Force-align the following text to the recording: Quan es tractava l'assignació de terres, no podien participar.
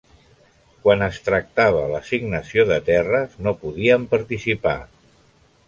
Quan 0.85 1.05
es 1.07 1.19
tractava 1.27 1.83
l'assignació 1.91 2.65
de 2.71 2.79
terres, 2.89 3.37
no 3.49 3.55
podien 3.67 4.09
participar. 4.17 4.77